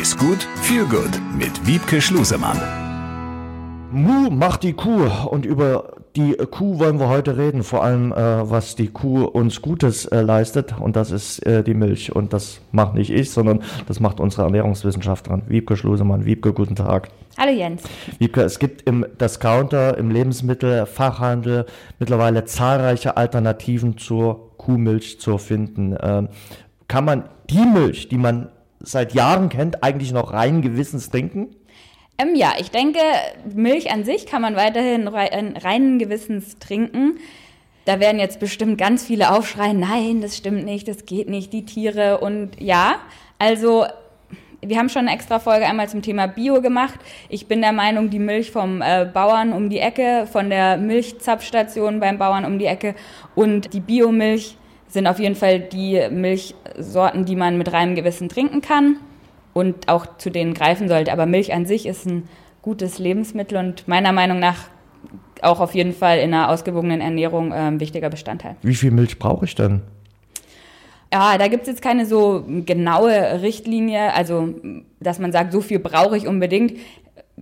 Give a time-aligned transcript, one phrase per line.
[0.00, 2.58] Ist gut, viel gut mit Wiebke Schlusemann.
[3.92, 8.50] Mu macht die Kuh und über die Kuh wollen wir heute reden, vor allem äh,
[8.50, 12.60] was die Kuh uns Gutes äh, leistet und das ist äh, die Milch und das
[12.72, 16.24] macht nicht ich, sondern das macht unsere Ernährungswissenschaftlerin Wiebke Schlusemann.
[16.24, 17.10] Wiebke, guten Tag.
[17.38, 17.84] Hallo Jens.
[18.18, 21.66] Wiebke, es gibt im Discounter, im Lebensmittelfachhandel
[22.00, 25.96] mittlerweile zahlreiche Alternativen zur Kuhmilch zu finden.
[26.02, 26.30] Ähm,
[26.88, 28.48] kann man die Milch, die man
[28.84, 31.54] seit Jahren kennt, eigentlich noch rein Gewissens trinken?
[32.18, 33.00] Ähm, ja, ich denke,
[33.54, 37.18] Milch an sich kann man weiterhin reinen Gewissens trinken.
[37.84, 41.66] Da werden jetzt bestimmt ganz viele aufschreien, nein, das stimmt nicht, das geht nicht, die
[41.66, 42.94] Tiere und ja,
[43.38, 43.84] also
[44.66, 46.98] wir haben schon eine extra Folge einmal zum Thema Bio gemacht.
[47.28, 52.00] Ich bin der Meinung, die Milch vom äh, Bauern um die Ecke, von der Milchzapfstation
[52.00, 52.94] beim Bauern um die Ecke
[53.34, 54.56] und die Biomilch
[54.94, 58.96] sind auf jeden Fall die Milchsorten, die man mit reinem Gewissen trinken kann
[59.52, 61.12] und auch zu denen greifen sollte.
[61.12, 62.28] Aber Milch an sich ist ein
[62.62, 64.68] gutes Lebensmittel und meiner Meinung nach
[65.42, 68.56] auch auf jeden Fall in einer ausgewogenen Ernährung äh, ein wichtiger Bestandteil.
[68.62, 69.82] Wie viel Milch brauche ich denn?
[71.12, 74.54] Ja, da gibt es jetzt keine so genaue Richtlinie, also
[75.00, 76.78] dass man sagt, so viel brauche ich unbedingt.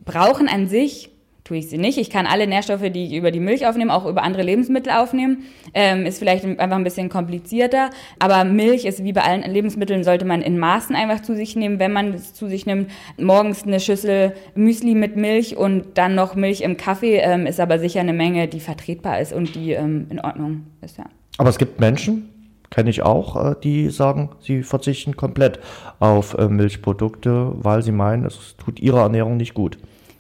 [0.05, 1.12] Brauchen an sich
[1.53, 1.99] tue ich sie nicht.
[1.99, 5.45] Ich kann alle Nährstoffe, die ich über die Milch aufnehme, auch über andere Lebensmittel aufnehmen.
[5.75, 7.91] Ähm, ist vielleicht einfach ein bisschen komplizierter.
[8.19, 11.79] Aber Milch ist wie bei allen Lebensmitteln, sollte man in Maßen einfach zu sich nehmen.
[11.79, 16.35] Wenn man es zu sich nimmt, morgens eine Schüssel Müsli mit Milch und dann noch
[16.37, 20.07] Milch im Kaffee, ähm, ist aber sicher eine Menge, die vertretbar ist und die ähm,
[20.09, 21.05] in Ordnung ist, ja.
[21.37, 22.31] Aber es gibt Menschen,
[22.71, 25.59] kenne ich auch, äh, die sagen, sie verzichten komplett
[25.99, 29.77] auf äh, Milchprodukte, weil sie meinen, es tut ihrer Ernährung nicht gut.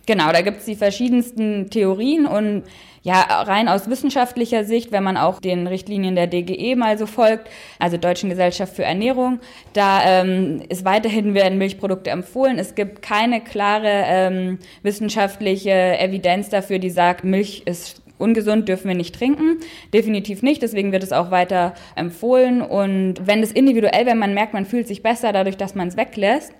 [0.06, 2.64] Genau, da gibt es die verschiedensten Theorien und
[3.04, 7.48] ja, rein aus wissenschaftlicher Sicht, wenn man auch den Richtlinien der DGE mal so folgt,
[7.80, 9.40] also Deutschen Gesellschaft für Ernährung,
[9.72, 12.58] da ähm, ist weiterhin werden Milchprodukte empfohlen.
[12.58, 18.94] Es gibt keine klare ähm, wissenschaftliche Evidenz dafür, die sagt, Milch ist ungesund, dürfen wir
[18.94, 19.58] nicht trinken.
[19.92, 22.62] Definitiv nicht, deswegen wird es auch weiter empfohlen.
[22.62, 25.96] Und wenn es individuell, wenn man merkt, man fühlt sich besser dadurch, dass man es
[25.96, 26.52] weglässt,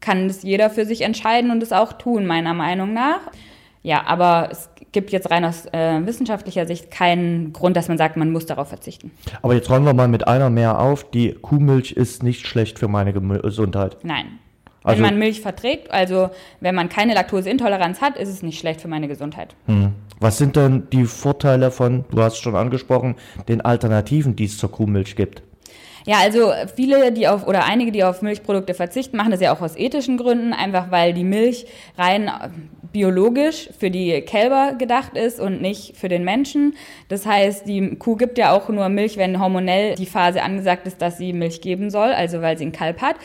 [0.00, 3.20] kann es jeder für sich entscheiden und es auch tun, meiner Meinung nach.
[3.82, 8.16] Ja, aber es gibt jetzt rein aus äh, wissenschaftlicher Sicht keinen Grund, dass man sagt,
[8.16, 9.12] man muss darauf verzichten.
[9.42, 11.10] Aber jetzt räumen wir mal mit einer mehr auf.
[11.10, 13.98] Die Kuhmilch ist nicht schlecht für meine Gesundheit.
[14.02, 14.38] Nein.
[14.84, 16.30] Also, wenn man Milch verträgt, also
[16.60, 19.54] wenn man keine Laktoseintoleranz hat, ist es nicht schlecht für meine Gesundheit.
[19.66, 19.92] Hm.
[20.20, 23.16] Was sind denn die Vorteile von, du hast schon angesprochen,
[23.48, 25.42] den Alternativen, die es zur Kuhmilch gibt?
[26.06, 29.60] Ja, also viele, die auf oder einige, die auf Milchprodukte verzichten, machen das ja auch
[29.60, 31.66] aus ethischen Gründen, einfach weil die Milch
[31.98, 32.48] rein äh,
[32.92, 36.76] biologisch für die Kälber gedacht ist und nicht für den Menschen.
[37.08, 41.02] Das heißt, die Kuh gibt ja auch nur Milch, wenn hormonell die Phase angesagt ist,
[41.02, 43.16] dass sie Milch geben soll, also weil sie einen Kalb hat.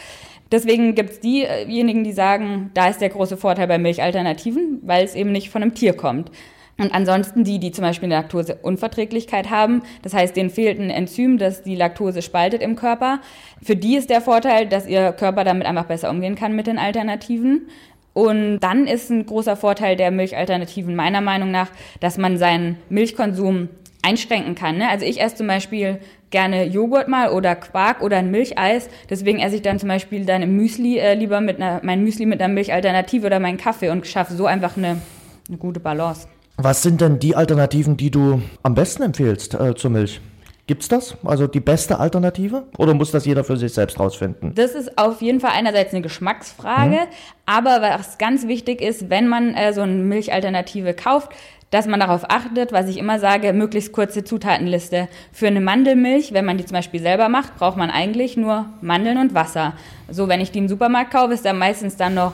[0.51, 5.15] Deswegen gibt es diejenigen, die sagen, da ist der große Vorteil bei Milchalternativen, weil es
[5.15, 6.31] eben nicht von einem Tier kommt.
[6.77, 11.37] Und ansonsten die, die zum Beispiel eine Laktoseunverträglichkeit haben, das heißt, denen fehlt ein Enzym,
[11.37, 13.19] das die Laktose spaltet im Körper.
[13.61, 16.79] Für die ist der Vorteil, dass ihr Körper damit einfach besser umgehen kann mit den
[16.79, 17.67] Alternativen.
[18.13, 21.69] Und dann ist ein großer Vorteil der Milchalternativen meiner Meinung nach,
[21.99, 23.69] dass man seinen Milchkonsum
[24.03, 24.77] einschränken kann.
[24.77, 24.89] Ne?
[24.89, 28.89] Also ich esse zum Beispiel gerne Joghurt mal oder Quark oder ein Milcheis.
[29.09, 32.41] Deswegen esse ich dann zum Beispiel dann Müsli äh, lieber mit einer, mein Müsli mit
[32.41, 35.01] einer Milchalternative oder meinen Kaffee und schaffe so einfach eine,
[35.47, 36.27] eine gute Balance.
[36.57, 40.21] Was sind denn die Alternativen, die du am besten empfehlst äh, zur Milch?
[40.65, 41.17] Gibt's das?
[41.25, 42.63] Also die beste Alternative?
[42.77, 44.53] Oder muss das jeder für sich selbst rausfinden?
[44.55, 47.07] Das ist auf jeden Fall einerseits eine Geschmacksfrage, mhm.
[47.45, 51.31] aber was ganz wichtig ist, wenn man äh, so eine Milchalternative kauft,
[51.69, 55.09] dass man darauf achtet, was ich immer sage, möglichst kurze Zutatenliste.
[55.31, 59.17] Für eine Mandelmilch, wenn man die zum Beispiel selber macht, braucht man eigentlich nur Mandeln
[59.17, 59.73] und Wasser.
[60.07, 62.33] So, wenn ich die im Supermarkt kaufe, ist da meistens dann noch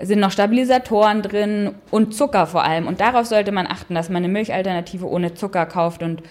[0.00, 2.86] sind noch Stabilisatoren drin und Zucker vor allem.
[2.86, 6.02] Und darauf sollte man achten, dass man eine Milchalternative ohne Zucker kauft.
[6.02, 6.22] Und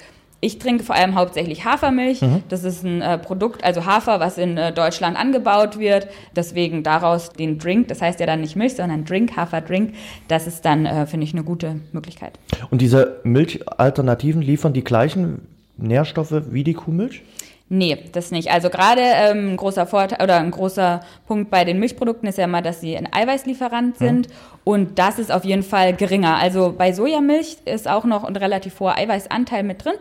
[0.41, 2.21] ich trinke vor allem hauptsächlich Hafermilch.
[2.21, 2.43] Mhm.
[2.49, 6.07] Das ist ein äh, Produkt, also Hafer, was in äh, Deutschland angebaut wird.
[6.35, 9.93] Deswegen daraus den Drink, das heißt ja dann nicht Milch, sondern Drink, Haferdrink.
[10.27, 12.39] Das ist dann, äh, finde ich, eine gute Möglichkeit.
[12.71, 17.23] Und diese Milchalternativen liefern die gleichen Nährstoffe wie die Kuhmilch?
[17.71, 18.49] Nee, das nicht.
[18.51, 22.45] Also gerade ähm, ein großer Vorteil oder ein großer Punkt bei den Milchprodukten ist ja
[22.45, 24.05] immer, dass sie ein Eiweißlieferant mhm.
[24.05, 24.33] sind mhm.
[24.63, 26.37] und das ist auf jeden Fall geringer.
[26.37, 29.93] Also bei Sojamilch ist auch noch ein relativ hoher Eiweißanteil mit drin,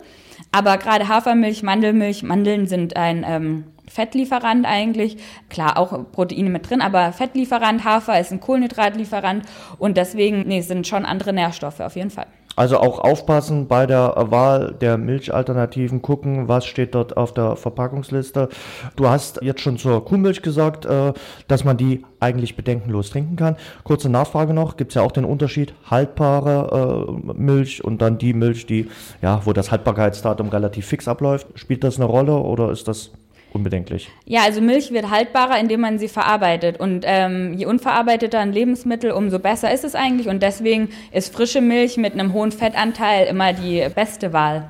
[0.50, 5.17] aber gerade Hafermilch, Mandelmilch, Mandeln sind ein ähm, Fettlieferant eigentlich.
[5.49, 9.44] Klar, auch Proteine mit drin, aber Fettlieferant, Hafer ist ein Kohlenhydratlieferant
[9.79, 12.26] und deswegen nee, sind schon andere Nährstoffe auf jeden Fall.
[12.58, 18.49] Also auch aufpassen bei der Wahl der Milchalternativen, gucken, was steht dort auf der Verpackungsliste.
[18.96, 21.12] Du hast jetzt schon zur Kuhmilch gesagt, äh,
[21.46, 23.55] dass man die eigentlich bedenkenlos trinken kann.
[23.85, 28.32] Kurze Nachfrage noch, gibt es ja auch den Unterschied haltbare äh, Milch und dann die
[28.32, 28.90] Milch, die,
[29.23, 31.46] ja, wo das Haltbarkeitsdatum relativ fix abläuft.
[31.55, 33.12] Spielt das eine Rolle oder ist das
[33.53, 34.09] unbedenklich.
[34.25, 36.81] Ja, also Milch wird haltbarer, indem man sie verarbeitet.
[36.81, 40.29] Und ähm, je unverarbeiteter ein Lebensmittel, umso besser ist es eigentlich.
[40.29, 44.69] Und deswegen ist frische Milch mit einem hohen Fettanteil immer die beste Wahl.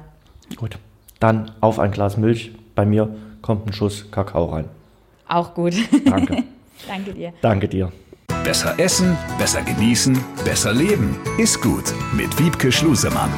[0.57, 0.79] Gut,
[1.21, 2.53] dann auf ein Glas Milch.
[2.75, 4.67] Bei mir kommt ein Schuss Kakao rein.
[5.29, 5.75] Auch gut.
[6.05, 6.45] Danke.
[6.89, 7.33] Danke dir.
[7.43, 7.93] Danke dir.
[8.45, 11.17] Besser essen, besser genießen, besser leben.
[11.39, 13.31] Ist gut mit Wiebke Schlusemann.